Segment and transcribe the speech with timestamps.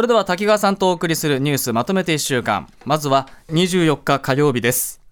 [0.00, 2.68] それでは滝川さんとお送りするニュースまとめて1週間。
[2.86, 5.02] まずは24日火曜日です。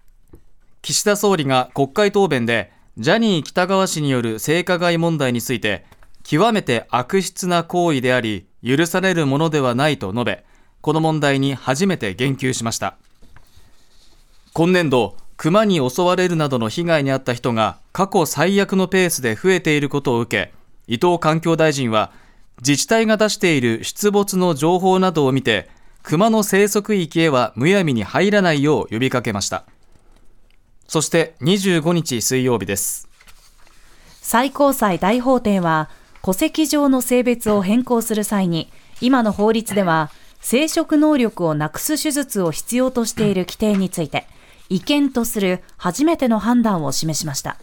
[0.81, 5.85] 岸田総理が国会答弁でジャニー喜多川氏による性加害問題について
[6.23, 10.43] 極めて悪質な行為であり許されるものではないと述べ
[10.81, 12.95] この問題に初めて言及しました。
[14.53, 20.53] 今年度熊に襲われるなどの被害に遭った人が過去最悪のペースで増えていることを受け
[20.87, 22.11] 伊藤環境大臣は
[22.61, 25.69] 自治体が出している出没の情報などを見て
[26.03, 29.63] 熊の生息域へはむやみに入らないよう呼びかけました。
[30.87, 33.07] そして25日水曜日です。
[34.21, 35.89] 最高裁大法廷は
[36.21, 38.71] 戸籍上の性別を変更する際に
[39.01, 44.25] 今の法律では生殖能力をなくす手術を必要としている規定について
[44.69, 47.57] 違憲とする初めての判断を示しました。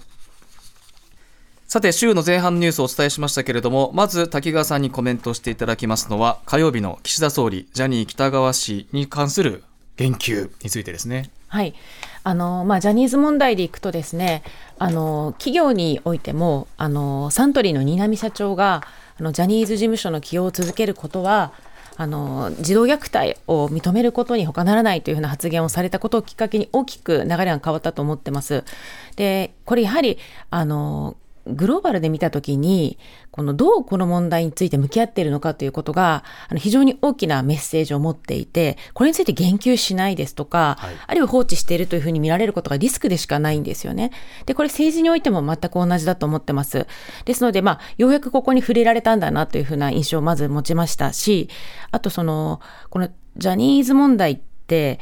[1.69, 9.65] さて週の前半のニュースをお伝えしましたけれどもまず滝川さんにコメントしていただきますのは火曜日の岸田総理ジャニー喜多川氏に関する
[9.97, 11.75] 言及についてですねはい
[12.23, 14.43] あのまあ、ジャニーズ問題でいくとですね
[14.79, 18.83] あの企業においてもあのサントリーの新浪社長が
[19.19, 21.53] あのジャニーズ事務所の起用を続けることは
[21.97, 28.65] あの児童虐待を認めることに他ならないというふうな発言をされたことをきっかけに大きく流れが変わったと思ってます。
[29.15, 30.19] でこれやはり
[30.51, 31.17] あの
[31.47, 32.99] グローバルで見たときに、
[33.31, 44.11] このどうこの問題について向き合っているのかということが、あの非常に大きなメッセージを持っていて、これについて言及しないですとか、はい、あるいは放置しているというふうに見られることがリスクでしかないんですよね。
[44.47, 46.87] で、これ政治においても全く同じだと思ってます。
[47.25, 51.49] ですので、まあ、ようやくここに触れられたんだなというふうな印象をまず持ちましたし、
[51.91, 52.61] あとその、
[52.91, 54.99] このジャニーズ問題って、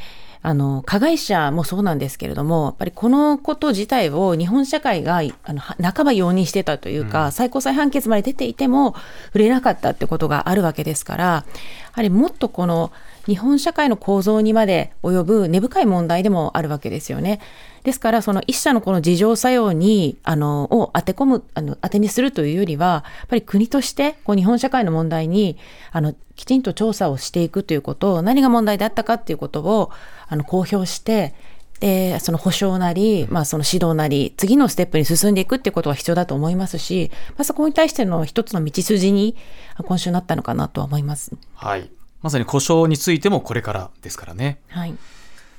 [0.47, 8.95] あの、加害者もそうなんですけれども、やっぱりこのこと自体を日本社会が、あの、半ば容認してたというか、うん、最高裁判決まで出ていても、
[9.29, 11.45] 触れなかったってことがあるわけですから、や
[11.93, 12.93] はりもっとこの、
[13.27, 17.41] 日本社会の構造にまで及ぶ根深い問題でもあるわけですよね。
[17.83, 25.59] ですから、その一社のこの自浄作用に、あの、を当て込む、あの、当てにするというよりは、やっぱり国として、こう日本社会の問題に、
[25.93, 29.91] あの、きちんと調査をしていくということを、何が問題だったかっていうことを、
[30.29, 31.35] あの、公表して、
[31.81, 39.37] で、その保証なり、まあその指導なり、次のステップに進んでいくっていうことは必要だと思いますし、まあそこに対しての一つの道筋に
[39.83, 41.33] 今週なったのかなとは思います。
[41.55, 41.91] はい。
[42.25, 44.59] まさに故障についてもこれからですからね。
[44.69, 44.95] はい。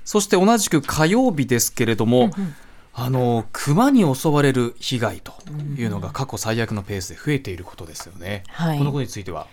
[0.03, 2.55] そして同じく火曜日ですけれども、うんうん、
[2.95, 5.33] あの熊に襲われる被害と
[5.77, 8.41] いうのが過去最悪のペースで増えていることですよね。
[8.47, 9.45] はい、このことについては？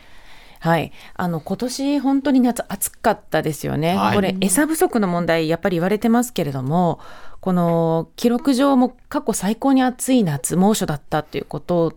[0.61, 7.00] はい、あの今年本当に夏暑かったですよね、はい、これ餌不足の問題やっぱり言われてますけれども
[7.41, 11.93] この記録上も過去最高に暑い夏猛暑だったということ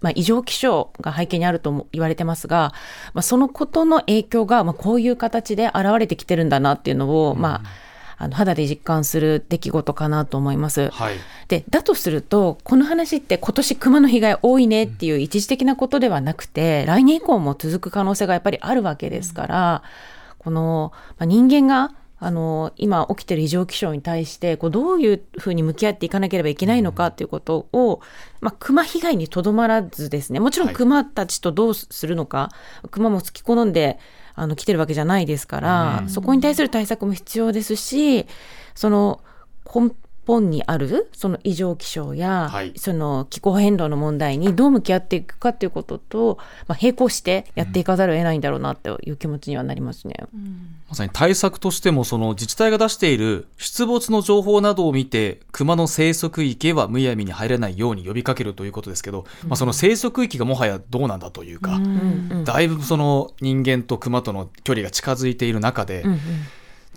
[0.00, 2.72] まあ、異常気象が背景にあるとも言われてますが、
[3.14, 7.88] まあ、そのことの影響が、まあ、こういう形で現れてきてるんだなっていうのを、うん、まあ、
[8.20, 10.90] あの肌で実感する出来事かなと思います。
[10.90, 11.14] はい、
[11.46, 19.82] でだとするとこの話って今年熊の被害多いねっていう一時的なことではなくて、うん、来年以降も続く可能性がやっぱりあるわけですから、
[20.30, 28.00] うん、この、まあ、人間があの今起きてる異常気象に対してこうどういうふうに向き合っていかなければいけないのかということを、
[28.40, 30.40] まあ、熊被害にとどまらずですね。
[30.40, 32.50] もちろん熊たちとどうするのか、は
[32.86, 33.98] い、熊も突き好んで
[34.34, 38.26] あの来てるわけじゃないですから、そこに対する対策も必要ですし
[38.74, 39.20] その
[39.64, 39.90] 根
[40.28, 66.18] 本にあるその異常気象や、はい、その気候変動の問題にどう向き合っていくかということと、まあ、並行してやっていかざるを得ないんだろうなという気持ちにはなりますね、うん、まさに対策としてもその自治体が出している出没の情報などを見て熊の生息域へはむやみに入れないように呼びかけるということですけど、うん、まあ、その生息域がもはやどうなんだというか、うん、だいぶその人間と熊との距離が近づいている中で、うんうん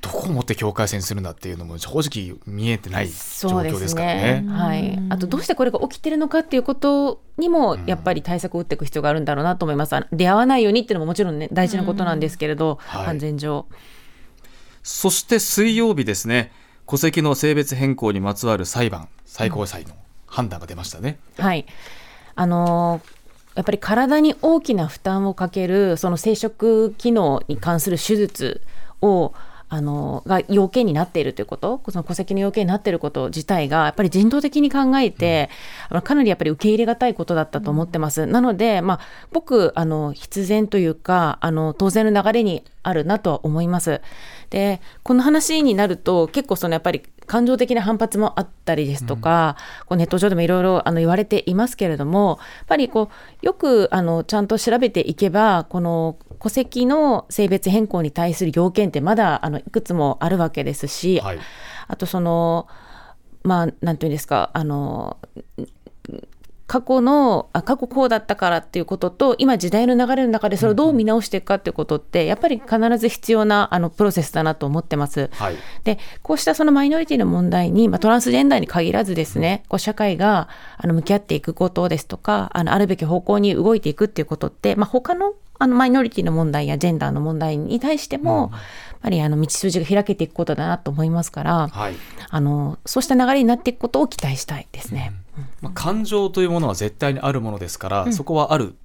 [0.02, 4.42] どこをもって境界線するんだっていうのも正直見えてない状況ですからね。
[4.42, 9.96] ねはい、あとどうしてこれが起きてるのかっていうことにもやっぱり対策を打っていく必要があるんだろうなと思います。
[10.12, 13.68] 出会わないようにっていうのももちろんね大事なことなんですけれど、はい、安全上。
[14.82, 16.52] そして水曜日ですね。
[16.88, 19.92] 戸籍の性別変更にまつわる裁判最高裁の
[20.26, 21.20] 判断が出ましたね。
[21.38, 21.66] うん、はい。
[22.36, 23.02] あの
[23.54, 28.62] やっぱり体に大きな負担をかけるその生殖機能に関する手術
[29.02, 29.34] を
[29.74, 35.50] あのが要件になっているということその戸籍の要件になっていること自体がやっぱり人道的に考えて、
[35.90, 38.24] うん、かなりやっぱり受け入れがたいことだったと思ってます。
[38.24, 39.00] うん、なので、まあ、
[39.32, 44.02] 僕あの必然というかあの当然の流れにあるなとは思います。
[44.50, 53.10] でこの話になると結構そのやっぱり感情的な反発もあったりですとか、うん、こうネット上でもいろいろあの言われていますけれどもやっぱりこ
[53.42, 61.40] うよくあのちゃんと調べていけばこの戸籍の性別変更に対する要件ってまだあのいくつもあるわけですし、はい、
[61.88, 62.68] あとその
[63.44, 65.16] まあなんていうんですかあの
[66.72, 75.30] 過去のあ過去こうだったからっていうことと今時代の流れの中でそれをどう見直していくかっていうことってやっぱり必ず必要なあのプロセスだなと思ってます。
[75.34, 80.48] はい、でこうしたそのマイノリティの問題に、まあ、トランスジェンダーに限らずですねこう社会が
[80.78, 91.94] あの向き合っていくことですとかあのあるべき方向に動いていくっていうことって、まあ、他のあのマイノリティの問題やジェンダーの問題に対しても、やっぱりあの道筋が開けていくことだなと思いますから、はい、
[92.32, 95.14] あのそうした流れになっていくことを期待したいですね。
[95.31, 95.31] うん、
[95.62, 98.76] まあ、感情というものは絶対にあるものですから、うん、そこはある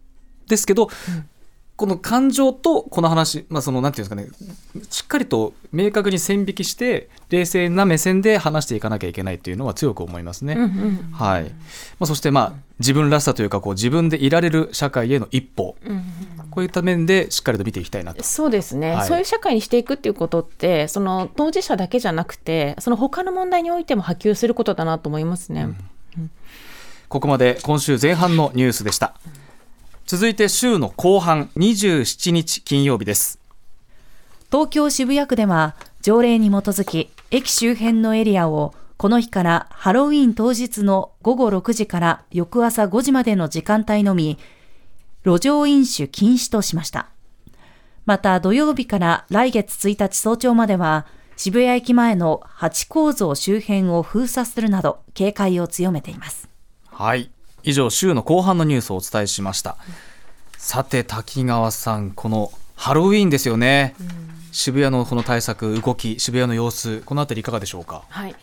[0.48, 1.28] ですけど、うん
[1.76, 10.56] この感情とこの話、まあ、そのなんていうんですかねしっかりと明確に線引きして冷静な目線で話していかなきゃいけないというのは強く思いますね。
[11.12, 11.44] はい。
[11.44, 11.50] ま
[12.00, 16.02] あ、そしてまあ自分らしさというかこう自分でいられる社会への一歩、うんうん、
[16.50, 18.22] こういった面でしっかりと見ていきたいなと。
[18.22, 25.64] そうですね、はい、そういう社会にしていくっていうことってその当事者だけじゃなくてその他の問題においても波及することだなと思いますね。
[25.64, 25.76] うん、
[27.08, 29.14] ここまで今週前半のニュースでした。
[30.06, 33.38] 続いて週の後半27日金曜日です。
[34.50, 44.38] 東京渋谷区では条例に基づき駅周辺のエリアをこの日からハロウィン当日の午後6時から翌朝5時までの時間帯のみ
[45.24, 47.08] 路上飲酒禁止としました。
[48.04, 51.06] また土曜日から来月1日早朝までは
[51.36, 56.45] 渋谷駅前の八構造周辺を封鎖するなど警戒を強めています。
[56.98, 57.30] はい。
[57.62, 59.76] 以上週の後半のニュースをお伝えしました、
[60.56, 64.08] さて滝川さんこのハロウィーンですよね、うん、
[64.52, 68.04] 渋谷のこの対策動き渋谷の様子このあたりいかがでしょうか？
[68.08, 68.34] はい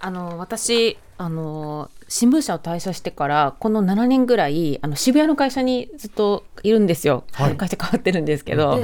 [0.00, 8.80] あの私あの新聞社を退社してからこの7年ぐらいあの渋谷の会社にずっといるんですよ、はい、会社変わってるんですけど、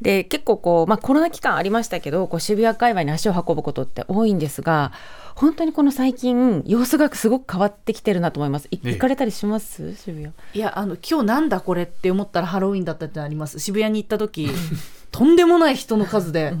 [0.00, 4.90] で結構こう、まあ、コロナ期間ありましたけどこう渋谷界隈に足を運ぶことって多いんですが
[5.36, 8.68] 本当にこの最近様子がすごく変わってきてるなと思います。
[8.70, 9.94] 行かれたりします？
[9.94, 10.32] 渋谷。
[10.54, 13.60] いやあの今日なんだこれって思ったらハロウィンだったってあります。
[13.60, 14.50] 渋谷に行った時
[15.12, 16.52] とんでもない人の数で、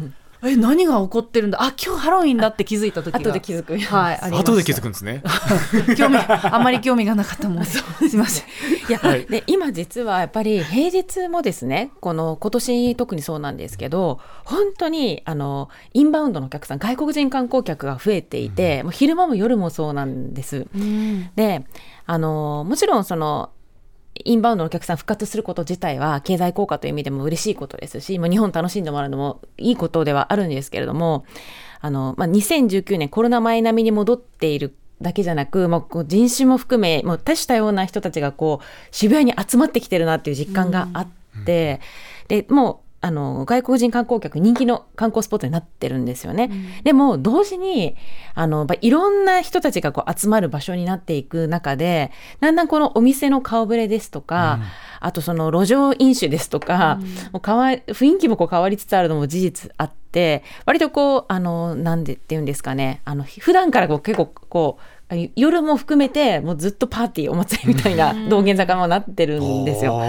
[0.44, 1.62] え何が起こってるんだ？
[1.62, 3.18] あ今日ハロウィンだって気づいた時が。
[3.20, 5.22] 後で気づくはいあり後で気づくんですね。
[5.96, 7.64] 興味あんまり興味がなかったもん。
[7.66, 8.44] すみません。
[8.88, 21.66] いや、はい、で今実はやっぱり平日もですねこの今年特にそうなんですけど本当にあのインバウンドのお客さん外国人観光客が増えていて、うん、もう昼間も夜もそうなんです、うん、で
[22.06, 23.50] あのもちろんその
[24.24, 31.24] インバウンドのお客さん復活すること自体は経済効果という意味でも嬉しいことですし、まあ、日本楽しんでもらうのもいいことではあるんですけれども、
[31.80, 41.08] あの、まあ、2019年コロナ前並みに戻っているだけじゃなく、まあ、人種も含め、もう多種多様な人たちがこう、渋谷に集まってきてるなっていう実感があっ
[41.44, 41.80] て、
[42.28, 46.48] で、もう、あの外国人観光客人気の観光スポットになってるんですよね。
[46.50, 47.94] うん、でも同時に
[48.34, 52.10] あのいろんな人たちがこう集まる場所になっていく中で
[52.40, 64.95] だんだんこのお店の顔ぶれですとか、うん、あとその路上飲酒ですとか、うん、もう変わ雰囲気もこう変わりつつあるのも事実あって割とこうあのなんでっていうんですかねあの普段からこう結構こう
[65.36, 70.00] 夜も含めてもうずっとパーティーお祭りみたいな道玄坂もなってるんですよ。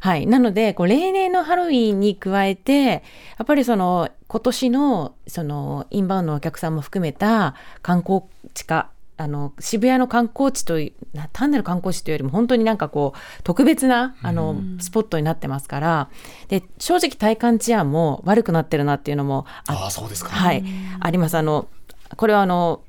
[0.00, 3.00] はい、なのでこう例年のハロウィンに加えてや
[3.42, 10.74] っぱりその今年のそのインバウンドのお客さんも含めた観光地化あの渋谷の観光地と
[11.32, 16.08] 単なる観光地というよりも本当になんかこう特別なあのスポットになってますから。
[16.48, 20.62] で正直体感治安も悪くなってるなっていうのもああそうですか、はい、
[21.00, 21.38] あります。
[21.38, 21.68] あの
[22.16, 22.82] これはあの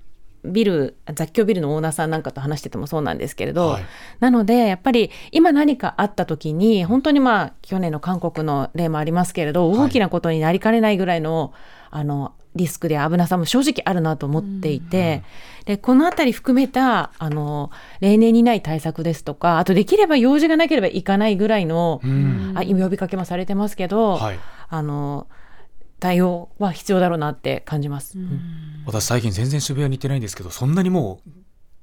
[0.47, 3.85] ビル雑居ビルのオーナーさんなんかと話しててもそうなんですけれど、はい、
[4.19, 11.53] なのでやっぱり今何かあった時に本当にまあ去年の韓国の例もありますけれど大きなことになりかねないぐらいの,、
[11.89, 15.23] あのリスクで危なさも正直あるなと思っていて、
[15.65, 22.01] でこの辺り含めたあの例年にない対策ですとかあとできれば用事がなければいかないぐらいの、
[22.55, 24.39] あ呼びかけもされてますけど、はい、
[24.69, 25.27] あの
[25.99, 28.17] 対応は必要だろうなって感じます。
[28.85, 31.29] 私最近全然渋谷に行ってないんですけどそんなにもう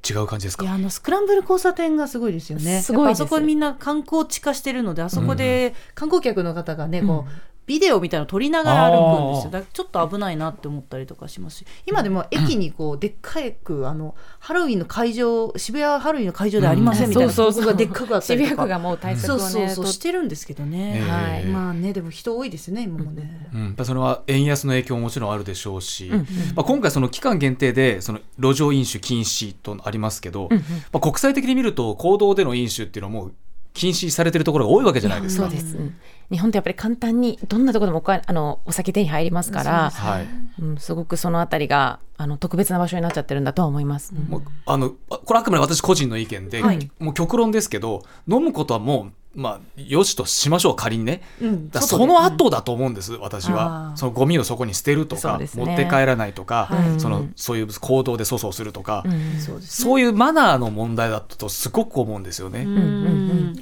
[0.09, 0.65] 違う感じですか？
[0.65, 2.83] いやあのスクランブル交差点がすごいですよね。
[2.83, 7.31] すごいあそこみんな観光地化してるのであそこで観光客の方がね、うん、こう
[7.67, 9.51] ビデオみたいなの撮りながら歩くんですよ。
[9.51, 11.67] だからちょっと危ないなって思ったりとかしますし。
[11.87, 17.73] 今でも駅にこう でっかくあのハロウィンの会場渋谷ハロウィンの会場でありませんみたいなそうそうそう。
[17.73, 21.45] ここがでっかくあったり渋谷区がもう対策をねそうそうしてるんですけどね、えーはい。
[21.47, 30.63] まあねでも人多いですね今もね、うん、やっぱそれは円安の影響ももちろんあるでしょうし、うんうんまあ、今回その期間限定でその路上飲酒禁止とありますけど、うんうん。
[30.93, 33.35] まあ、国際的に見ると公道での飲酒っていうのはもう
[33.75, 35.45] 禁止されてるところが多いわけじゃないですか。
[35.45, 35.95] そうです、うん
[36.31, 40.27] 日本ってやっぱり簡単にどんなところでもおかあのお酒手に入りますからはい、
[40.59, 44.15] うん、すごくそのあたりがあの特別な場所になっちゃってるんだとは思います。
[44.15, 51.23] もうあのあこれあくまで私個人の意見で、はいもう極論ですけど飲むことはもうまあよしとしましょう仮にね。
[51.41, 55.49] うんだその後だと思うんです、私あはーそのゴミをそこに捨てるとか、ね。
[55.55, 57.01] 持って帰らないとか、はい。
[57.01, 59.41] そのそういう行動で粗相するとか、うん。
[59.61, 62.63] そういうマナーの問題だとすごく思うんですよね。
[62.63, 63.57] うんうんうん。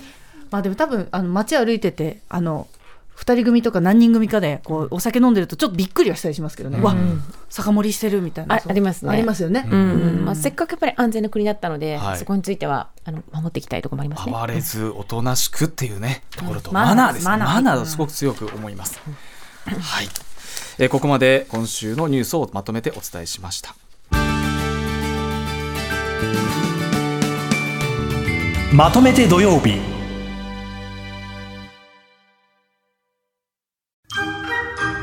[0.50, 2.69] まあでも多分あの街歩いててあの
[3.14, 6.83] 二人組とか何人組かでこうお酒飲んでるとちょっとびっくりはしたりしますけどね、うん。
[6.83, 6.95] うわ
[7.50, 8.61] 酒盛りしてるみたいな。
[8.66, 9.12] ありますね。
[9.12, 9.81] ありますよね、うん。
[9.81, 10.25] うん。
[10.25, 12.19] まあ、せっかくやっぱり安全な国だったので、はい。
[12.19, 14.33] そこについてはあの守っていきたいところもありますね。
[14.33, 17.31] 暴れずおとなしくっていうねところとうんマナーですね。
[17.31, 17.54] マナー。
[17.54, 19.00] マナーをすごく強く思います。
[19.66, 20.09] はい、
[20.78, 23.75] えーここまで今週のニュースをまとめてお伝えしました。
[28.73, 30.01] まとめて土曜日